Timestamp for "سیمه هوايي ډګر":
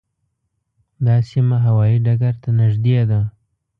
1.29-2.35